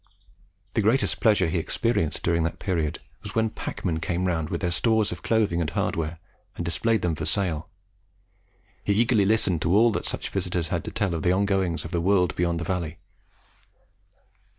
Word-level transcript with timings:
The 0.73 0.81
greatest 0.81 1.19
pleasure 1.19 1.45
he 1.45 1.59
experienced 1.59 2.23
during 2.23 2.41
that 2.41 2.57
period 2.57 2.97
was 3.21 3.35
when 3.35 3.51
packmen 3.51 3.99
came 3.99 4.25
round 4.25 4.49
with 4.49 4.61
their 4.61 4.71
stores 4.71 5.11
of 5.11 5.21
clothing 5.21 5.61
and 5.61 5.69
hardware, 5.69 6.17
and 6.55 6.65
displayed 6.65 7.03
them 7.03 7.13
for 7.13 7.27
sale; 7.27 7.69
he 8.83 8.93
eagerly 8.93 9.25
listened 9.25 9.61
to 9.61 9.75
all 9.77 9.91
that 9.91 10.05
such 10.05 10.29
visitors 10.29 10.69
had 10.69 10.83
to 10.85 10.91
tell 10.91 11.13
of 11.13 11.21
the 11.21 11.31
ongoings 11.31 11.85
of 11.85 11.91
the 11.91 12.01
world 12.01 12.35
beyond 12.35 12.59
the 12.59 12.63
valley. 12.63 12.97